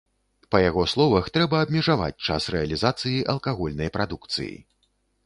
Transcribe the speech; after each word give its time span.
Па 0.53 0.59
яго 0.69 0.85
словах, 0.93 1.27
трэба 1.35 1.59
абмежаваць 1.65 2.23
час 2.29 2.47
рэалізацыі 2.55 3.21
алкагольнай 3.35 3.93
прадукцыі. 3.99 4.49